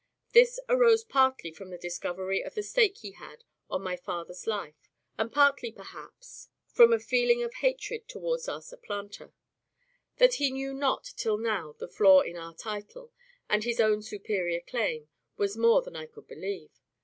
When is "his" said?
13.63-13.79